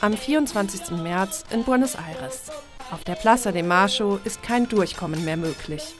[0.00, 0.90] Am 24.
[0.92, 2.52] März in Buenos Aires.
[2.92, 5.96] Auf der Plaza de Macho ist kein Durchkommen mehr möglich.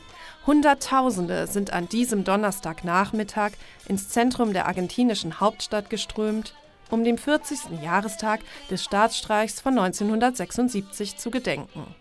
[0.47, 3.53] Hunderttausende sind an diesem Donnerstagnachmittag
[3.89, 6.55] ins Zentrum der argentinischen Hauptstadt geströmt,
[6.91, 7.83] um dem 40.
[7.83, 8.41] Jahrestag
[8.71, 11.93] des Staatsstreichs von 1976 zu gedenken.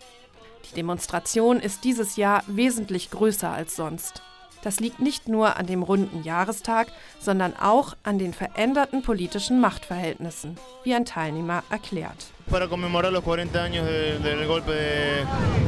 [0.69, 4.21] Die Demonstration ist dieses Jahr wesentlich größer als sonst.
[4.63, 6.87] Das liegt nicht nur an dem runden Jahrestag,
[7.19, 12.31] sondern auch an den veränderten politischen Machtverhältnissen, wie ein Teilnehmer erklärt.
[12.49, 15.25] Para conmemorar los 40 años de, del golpe de,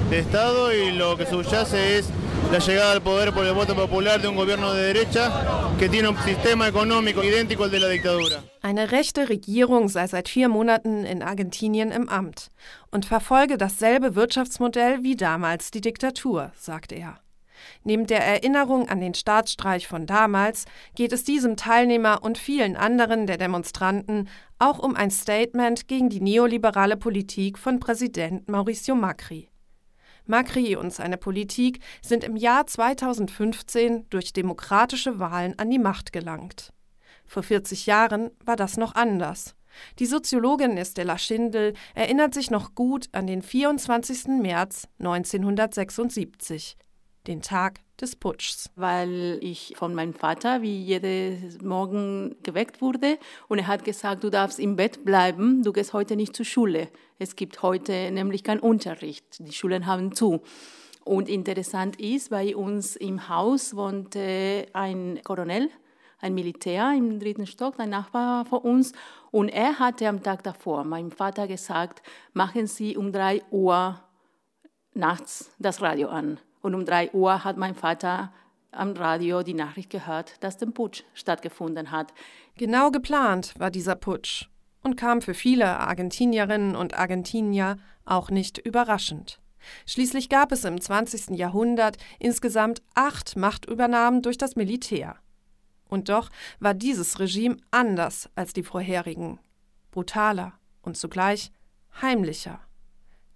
[0.09, 2.09] de Estado y lo que subyace es
[2.51, 6.09] la llegada al poder por el voto popular de un gobierno de derecha que tiene
[6.09, 8.43] un sistema económico idéntico al de la dictadura.
[8.61, 12.49] Eine rechte Regierung sei seit vier Monaten in Argentinien im Amt
[12.91, 17.19] und verfolge dasselbe Wirtschaftsmodell wie damals die Diktatur, sagte er.
[17.83, 23.25] Neben der Erinnerung an den Staatsstreich von damals geht es diesem Teilnehmer und vielen anderen
[23.25, 29.49] der Demonstranten auch um ein Statement gegen die neoliberale Politik von Präsident Mauricio Macri.
[30.27, 36.73] Macri und seine Politik sind im Jahr 2015 durch demokratische Wahlen an die Macht gelangt.
[37.25, 39.55] Vor 40 Jahren war das noch anders.
[39.97, 44.27] Die Soziologin Estella Schindel erinnert sich noch gut an den 24.
[44.27, 46.77] März 1976
[47.27, 48.69] den Tag des Putschs.
[48.75, 54.29] Weil ich von meinem Vater wie jeden Morgen geweckt wurde und er hat gesagt, du
[54.29, 56.89] darfst im Bett bleiben, du gehst heute nicht zur Schule.
[57.19, 60.41] Es gibt heute nämlich keinen Unterricht, die Schulen haben zu.
[61.03, 65.69] Und interessant ist, bei uns im Haus wohnte ein Koronel,
[66.19, 68.93] ein Militär im dritten Stock, ein Nachbar von uns.
[69.31, 73.99] Und er hatte am Tag davor meinem Vater gesagt, machen Sie um drei Uhr
[74.93, 76.39] nachts das Radio an.
[76.61, 78.31] Und um drei Uhr hat mein Vater
[78.71, 82.13] am Radio die Nachricht gehört, dass der Putsch stattgefunden hat.
[82.55, 84.49] Genau geplant war dieser Putsch
[84.81, 89.39] und kam für viele Argentinierinnen und Argentinier auch nicht überraschend.
[89.85, 91.37] Schließlich gab es im 20.
[91.37, 95.17] Jahrhundert insgesamt acht Machtübernahmen durch das Militär.
[95.87, 99.39] Und doch war dieses Regime anders als die vorherigen,
[99.91, 101.51] brutaler und zugleich
[102.01, 102.59] heimlicher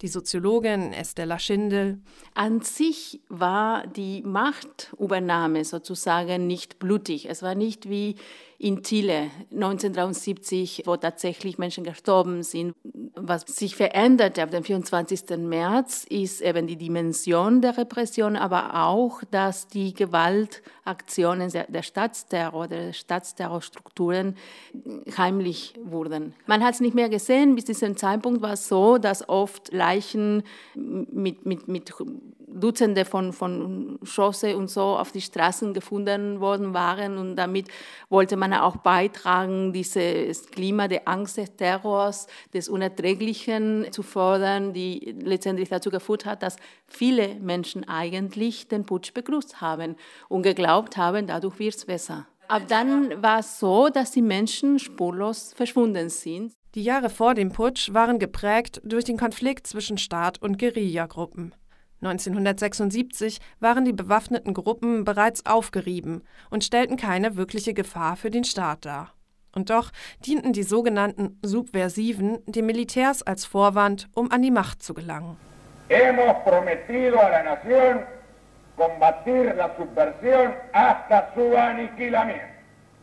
[0.02, 2.00] die Soziologin Estella Schindel.
[2.34, 7.30] An sich war die Machtübernahme sozusagen nicht blutig.
[7.30, 8.16] Es war nicht wie
[8.58, 12.74] in Chile 1973, wo tatsächlich Menschen gestorben sind.
[13.16, 15.38] Was sich veränderte ab dem 24.
[15.38, 22.94] März ist eben die Dimension der Repression, aber auch, dass die Gewaltaktionen der Staatsterror, der
[22.94, 24.36] Staatsterrorstrukturen
[25.18, 26.34] heimlich wurden.
[26.46, 27.56] Man hat es nicht mehr gesehen.
[27.56, 31.94] Bis diesem Zeitpunkt war es so, dass oft Leichen mit, mit, mit
[32.48, 37.18] Dutzende von, von Schosse und so auf die Straßen gefunden worden waren.
[37.18, 37.68] Und damit
[38.10, 45.16] wollte man auch beitragen, dieses Klima der Angst, des Terrors, des Unerträglichen zu fördern, die
[45.22, 46.56] letztendlich dazu geführt hat, dass
[46.88, 49.96] viele Menschen eigentlich den Putsch begrüßt haben
[50.30, 52.26] und geglaubt haben, dadurch wird es besser.
[52.48, 56.54] Ab dann war es so, dass die Menschen spurlos verschwunden sind.
[56.76, 61.56] Die Jahre vor dem Putsch waren geprägt durch den Konflikt zwischen Staat und Guerillagruppen.
[62.02, 68.84] 1976 waren die bewaffneten Gruppen bereits aufgerieben und stellten keine wirkliche Gefahr für den Staat
[68.84, 69.14] dar.
[69.54, 74.94] Und doch dienten die sogenannten Subversiven den Militärs als Vorwand, um an die Macht zu
[74.94, 75.38] gelangen.
[75.88, 78.04] Hemos prometido a la nación
[78.76, 82.55] combatir la subversión hasta su aniquilamiento.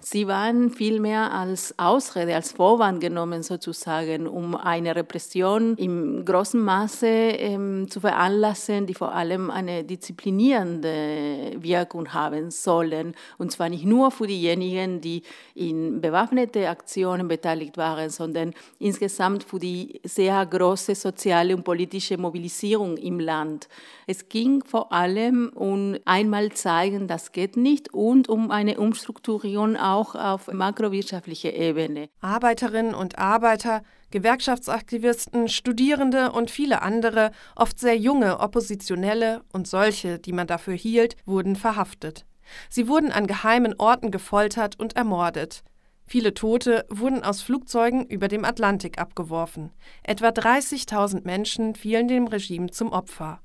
[0.05, 7.07] Sie waren vielmehr als Ausrede, als Vorwand genommen sozusagen, um eine Repression im großen Maße
[7.07, 13.15] ähm, zu veranlassen, die vor allem eine disziplinierende Wirkung haben sollen.
[13.39, 15.23] Und zwar nicht nur für diejenigen, die
[15.55, 22.97] in bewaffnete Aktionen beteiligt waren, sondern insgesamt für die sehr große soziale und politische Mobilisierung
[22.97, 23.69] im Land.
[24.09, 29.92] Es ging vor allem um einmal zeigen, das geht nicht und um eine Umstrukturierung auch
[29.93, 32.09] auf makrowirtschaftlicher Ebene.
[32.21, 40.33] Arbeiterinnen und Arbeiter, Gewerkschaftsaktivisten, Studierende und viele andere, oft sehr junge Oppositionelle und solche, die
[40.33, 42.27] man dafür hielt, wurden verhaftet.
[42.69, 45.63] Sie wurden an geheimen Orten gefoltert und ermordet.
[46.07, 49.71] Viele Tote wurden aus Flugzeugen über dem Atlantik abgeworfen.
[50.03, 53.41] Etwa 30.000 Menschen fielen dem Regime zum Opfer.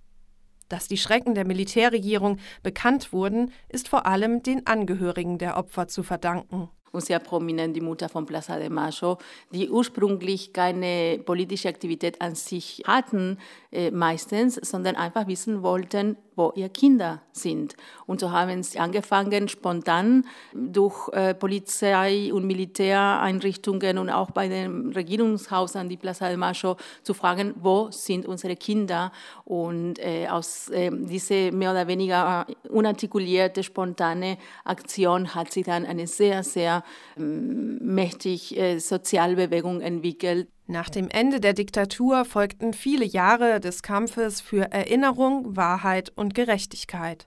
[0.69, 6.03] Dass die Schrecken der Militärregierung bekannt wurden, ist vor allem den Angehörigen der Opfer zu
[6.03, 6.69] verdanken.
[6.91, 9.17] Und sehr prominent die Mutter von Plaza de Mayo,
[9.51, 13.37] die ursprünglich keine politische Aktivität an sich hatten,
[13.71, 17.75] äh, meistens, sondern einfach wissen wollten, wo ihre Kinder sind.
[18.05, 20.23] Und so haben sie angefangen, spontan
[20.53, 26.77] durch äh, Polizei und Militäreinrichtungen und auch bei dem Regierungshaus an die Plaza de Mayo
[27.01, 29.11] zu fragen, wo sind unsere Kinder?
[29.45, 36.05] Und äh, aus äh, dieser mehr oder weniger unartikulierte, spontane Aktion hat sich dann eine
[36.05, 36.83] sehr, sehr
[37.17, 40.47] ähm, mächtige äh, Sozialbewegung entwickelt.
[40.69, 47.25] Nach dem Ende der Diktatur folgten viele Jahre des Kampfes für Erinnerung, Wahrheit und Gerechtigkeit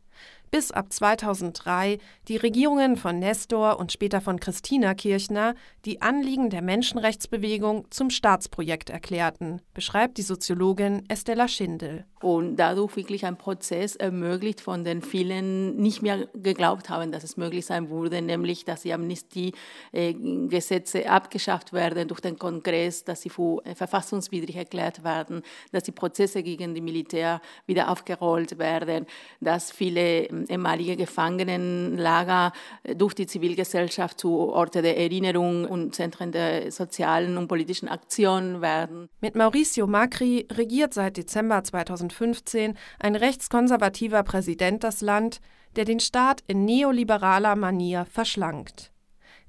[0.50, 1.98] bis ab 2003
[2.28, 5.54] die Regierungen von Nestor und später von Christina Kirchner
[5.84, 12.04] die Anliegen der Menschenrechtsbewegung zum Staatsprojekt erklärten, beschreibt die Soziologin Estella Schindel.
[12.20, 17.38] Und dadurch wirklich ein Prozess ermöglicht, von den vielen nicht mehr geglaubt haben, dass es
[17.38, 23.30] möglich sein würde, nämlich dass die Amnestie-Gesetze äh, abgeschafft werden durch den Kongress, dass sie
[23.30, 25.40] für äh, verfassungswidrig erklärt werden,
[25.72, 29.06] dass die Prozesse gegen die Militär wieder aufgerollt werden,
[29.40, 32.52] dass viele ähm, ehemalige Gefangenenlager
[32.96, 39.08] durch die Zivilgesellschaft zu Orte der Erinnerung und Zentren der sozialen und politischen Aktion werden.
[39.20, 45.40] Mit Mauricio Macri regiert seit Dezember 2015 ein rechtskonservativer Präsident das Land,
[45.76, 48.92] der den Staat in neoliberaler Manier verschlankt.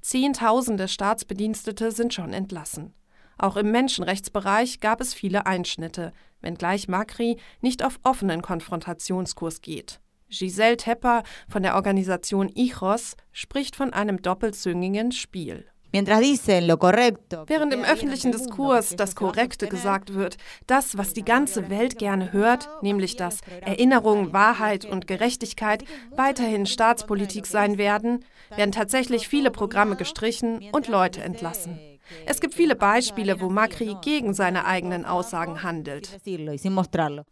[0.00, 2.94] Zehntausende Staatsbedienstete sind schon entlassen.
[3.38, 10.01] Auch im Menschenrechtsbereich gab es viele Einschnitte, wenngleich Macri nicht auf offenen Konfrontationskurs geht.
[10.32, 15.66] Giselle Tepper von der Organisation ICHOS spricht von einem doppelzüngigen Spiel.
[15.92, 22.70] Während im öffentlichen Diskurs das Korrekte gesagt wird, das, was die ganze Welt gerne hört,
[22.80, 25.84] nämlich dass Erinnerung, Wahrheit und Gerechtigkeit
[26.16, 28.24] weiterhin Staatspolitik sein werden,
[28.56, 31.91] werden tatsächlich viele Programme gestrichen und Leute entlassen.
[32.26, 36.20] Es gibt viele Beispiele, wo Macri gegen seine eigenen Aussagen handelt.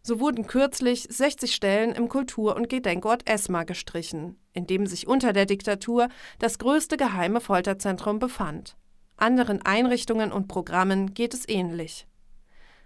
[0.01, 5.33] So wurden kürzlich 60 Stellen im Kultur- und Gedenkort Esma gestrichen, in dem sich unter
[5.33, 8.75] der Diktatur das größte geheime Folterzentrum befand.
[9.17, 12.07] Anderen Einrichtungen und Programmen geht es ähnlich.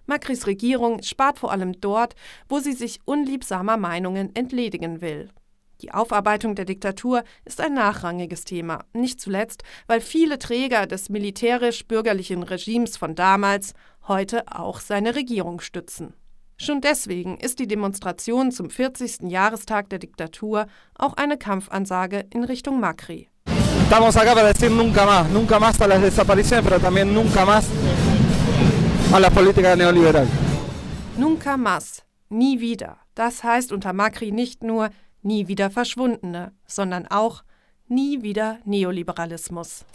[0.05, 2.15] Macris Regierung spart vor allem dort,
[2.47, 5.29] wo sie sich unliebsamer Meinungen entledigen will.
[5.81, 12.43] Die Aufarbeitung der Diktatur ist ein nachrangiges Thema, nicht zuletzt, weil viele Träger des militärisch-bürgerlichen
[12.43, 13.73] Regimes von damals
[14.07, 16.13] heute auch seine Regierung stützen.
[16.57, 19.23] Schon deswegen ist die Demonstration zum 40.
[19.29, 20.67] Jahrestag der Diktatur
[20.97, 23.29] auch eine Kampfansage in Richtung Macri.
[23.83, 27.65] Estamos acá para decir nunca más, nunca más a las desapariciones, pero también nunca más
[29.13, 30.27] a la política neoliberal.
[31.17, 32.97] Nunca más, nie wieder.
[33.15, 34.89] Das heißt unter Macri nicht nur
[35.25, 37.43] nie wieder Verschwundene, sondern auch
[37.87, 39.85] nie wieder Neoliberalismus.